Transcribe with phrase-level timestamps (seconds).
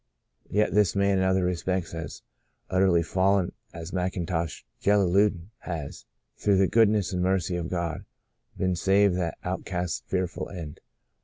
[0.49, 2.23] "Yet this man, in other respects as
[2.71, 6.07] utterly fallen as Mcintosh Jellaludin, has,
[6.39, 8.05] through the goodness and mercy of God,
[8.57, 10.79] been saved that outcast's fearful end.